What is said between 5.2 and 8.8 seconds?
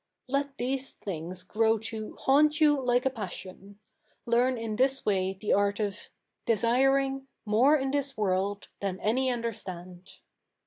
the art of desiring More in this world